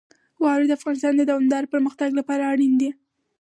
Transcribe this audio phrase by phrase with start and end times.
[0.41, 2.89] واوره د افغانستان د دوامداره پرمختګ لپاره اړین دي.